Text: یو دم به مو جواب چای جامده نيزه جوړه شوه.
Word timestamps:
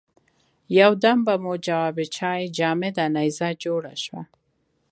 یو 0.79 0.91
دم 1.03 1.19
به 1.25 1.35
مو 1.43 1.53
جواب 1.65 1.97
چای 2.15 2.41
جامده 2.57 3.05
نيزه 3.15 3.49
جوړه 3.63 3.93
شوه. 4.03 4.21